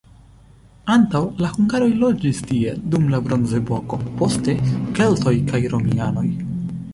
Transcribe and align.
Antaŭ 0.93 1.19
la 1.43 1.51
hungaroj 1.57 1.89
loĝis 2.03 2.39
tie 2.51 2.73
dum 2.95 3.05
la 3.11 3.19
bronzepoko, 3.27 4.01
poste 4.23 4.57
keltoj 5.01 5.35
kaj 5.53 5.63
romianoj. 5.77 6.27